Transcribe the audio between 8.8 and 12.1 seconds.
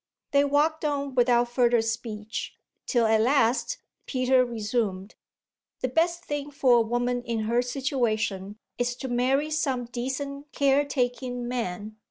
to marry some decent care taking man."